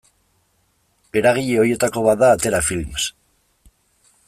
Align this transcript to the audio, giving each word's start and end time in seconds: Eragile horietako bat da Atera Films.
Eragile 1.21 1.59
horietako 1.65 2.03
bat 2.09 2.23
da 2.23 2.31
Atera 2.39 2.63
Films. 2.71 3.07